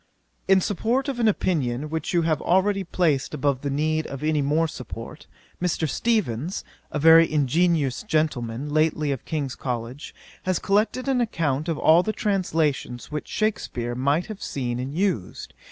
[0.47, 4.41] 'In support of an opinion which you have already placed above the need of any
[4.41, 5.27] more support,
[5.61, 5.87] Mr.
[5.87, 12.01] Steevens, a very ingenious gentleman, lately of King's College, has collected an account of all
[12.01, 15.53] the translations which Shakspeare might have seen and used.